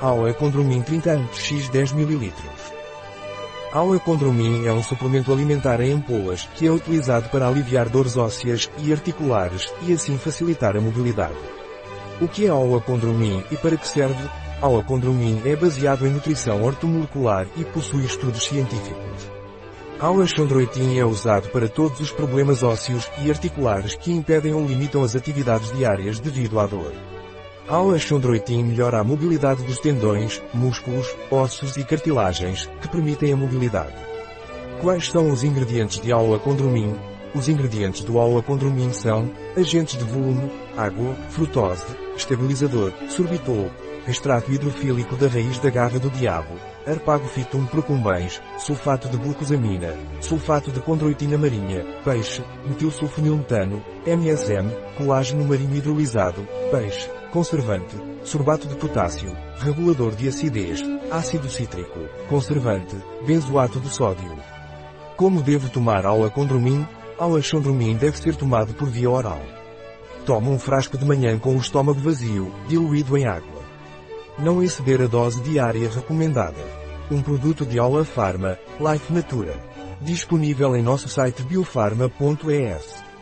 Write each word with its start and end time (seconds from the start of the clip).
Aula 0.00 0.34
Condromin 0.34 0.82
30 0.82 1.28
x 1.32 1.68
10 1.68 1.92
ml. 1.92 2.32
Aula 3.72 3.98
Condromin 4.00 4.66
é 4.66 4.72
um 4.72 4.82
suplemento 4.82 5.32
alimentar 5.32 5.80
em 5.80 5.92
ampolas 5.92 6.48
que 6.56 6.66
é 6.66 6.70
utilizado 6.70 7.28
para 7.28 7.46
aliviar 7.46 7.88
dores 7.88 8.16
ósseas 8.16 8.68
e 8.78 8.92
articulares 8.92 9.72
e 9.82 9.92
assim 9.92 10.18
facilitar 10.18 10.76
a 10.76 10.80
mobilidade. 10.80 11.38
O 12.20 12.26
que 12.26 12.44
é 12.44 12.48
Aula 12.48 12.80
Condromin 12.80 13.44
e 13.52 13.56
para 13.56 13.76
que 13.76 13.86
serve? 13.86 14.28
Aula 14.60 14.82
Condromin 14.82 15.40
é 15.44 15.54
baseado 15.54 16.06
em 16.06 16.10
nutrição 16.10 16.64
ortomolecular 16.64 17.46
e 17.56 17.64
possui 17.64 18.04
estudos 18.04 18.44
científicos. 18.44 19.30
Aula 20.00 20.26
Chondroitin 20.26 20.98
é 20.98 21.04
usado 21.04 21.50
para 21.50 21.68
todos 21.68 22.00
os 22.00 22.10
problemas 22.10 22.64
ósseos 22.64 23.08
e 23.22 23.30
articulares 23.30 23.94
que 23.94 24.10
impedem 24.10 24.52
ou 24.52 24.66
limitam 24.66 25.04
as 25.04 25.14
atividades 25.14 25.72
diárias 25.72 26.18
devido 26.18 26.58
à 26.58 26.66
dor. 26.66 26.92
Aula 27.66 27.98
Chondroitin 27.98 28.62
melhora 28.62 29.00
a 29.00 29.04
mobilidade 29.04 29.62
dos 29.64 29.78
tendões, 29.78 30.42
músculos, 30.52 31.06
ossos 31.30 31.78
e 31.78 31.84
cartilagens, 31.84 32.68
que 32.82 32.88
permitem 32.88 33.32
a 33.32 33.36
mobilidade. 33.36 33.94
Quais 34.82 35.08
são 35.08 35.30
os 35.30 35.42
ingredientes 35.42 35.98
de 35.98 36.12
Aula 36.12 36.38
Condromin? 36.38 36.94
Os 37.34 37.48
ingredientes 37.48 38.04
do 38.04 38.18
Aula 38.18 38.42
Condromin 38.42 38.92
são 38.92 39.30
agentes 39.56 39.96
de 39.96 40.04
volume, 40.04 40.52
água, 40.76 41.14
frutose, 41.30 41.86
estabilizador, 42.14 42.92
sorbitol, 43.08 43.70
extrato 44.06 44.52
hidrofílico 44.52 45.16
da 45.16 45.26
raiz 45.26 45.58
da 45.58 45.70
garra 45.70 45.98
do 45.98 46.10
diabo, 46.10 46.54
arpagofitum 46.86 47.64
procumbens, 47.64 48.42
sulfato 48.58 49.08
de 49.08 49.16
glucosamina, 49.16 49.96
sulfato 50.20 50.70
de 50.70 50.80
condroitina 50.80 51.38
marinha, 51.38 51.82
peixe, 52.04 52.44
metilsulfonilmetano, 52.68 53.82
MSM, 54.06 54.68
colágeno 54.98 55.44
marinho 55.46 55.76
hidrolisado, 55.76 56.46
peixe, 56.70 57.08
conservante, 57.34 57.96
sorbato 58.22 58.68
de 58.68 58.76
potássio, 58.76 59.36
regulador 59.58 60.14
de 60.14 60.28
acidez, 60.28 60.80
ácido 61.10 61.50
cítrico, 61.50 61.98
conservante, 62.28 62.94
benzoato 63.26 63.80
de 63.80 63.88
sódio. 63.88 64.38
Como 65.16 65.42
devo 65.42 65.68
tomar 65.68 66.06
aula 66.06 66.30
condromin? 66.30 66.86
Aula 67.18 67.42
chondromin 67.42 67.96
deve 67.96 68.16
ser 68.18 68.36
tomado 68.36 68.72
por 68.74 68.88
via 68.88 69.10
oral. 69.10 69.42
Toma 70.24 70.48
um 70.48 70.60
frasco 70.60 70.96
de 70.96 71.04
manhã 71.04 71.36
com 71.36 71.56
o 71.56 71.58
estômago 71.58 71.98
vazio, 71.98 72.54
diluído 72.68 73.18
em 73.18 73.26
água. 73.26 73.62
Não 74.38 74.62
exceder 74.62 75.02
a 75.02 75.08
dose 75.08 75.42
diária 75.42 75.90
recomendada. 75.90 76.64
Um 77.10 77.20
produto 77.20 77.66
de 77.66 77.80
Aula 77.80 78.04
Pharma, 78.04 78.56
Life 78.78 79.12
Natura. 79.12 79.58
Disponível 80.00 80.76
em 80.76 80.82
nosso 80.82 81.08
site 81.08 81.42
biofarma.es. 81.42 83.13